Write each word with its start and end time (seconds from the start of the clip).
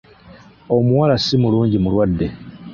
Omuwala 0.75 1.15
si 1.25 1.35
mulungi 1.41 1.77
mulwadde! 1.83 2.27